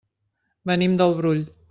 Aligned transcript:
Venim 0.71 0.97
del 1.03 1.15
Brull. 1.21 1.47